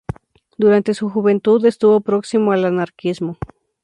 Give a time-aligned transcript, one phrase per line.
[0.57, 3.37] Durante su juventud estuvo próximo al anarquismo.